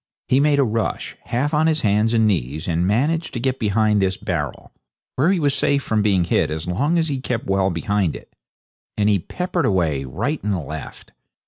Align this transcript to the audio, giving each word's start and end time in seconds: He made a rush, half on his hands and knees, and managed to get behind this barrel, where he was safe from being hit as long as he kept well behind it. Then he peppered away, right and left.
He 0.29 0.39
made 0.39 0.57
a 0.57 0.63
rush, 0.63 1.15
half 1.25 1.53
on 1.53 1.67
his 1.67 1.81
hands 1.81 2.15
and 2.15 2.25
knees, 2.25 2.67
and 2.67 2.87
managed 2.87 3.35
to 3.35 3.39
get 3.39 3.59
behind 3.59 4.01
this 4.01 4.17
barrel, 4.17 4.71
where 5.15 5.31
he 5.31 5.39
was 5.39 5.53
safe 5.53 5.83
from 5.83 6.01
being 6.01 6.23
hit 6.23 6.49
as 6.49 6.65
long 6.65 6.97
as 6.97 7.07
he 7.07 7.19
kept 7.21 7.45
well 7.45 7.69
behind 7.69 8.15
it. 8.15 8.35
Then 8.97 9.07
he 9.07 9.19
peppered 9.19 9.67
away, 9.67 10.03
right 10.03 10.41
and 10.43 10.57
left. 10.57 11.13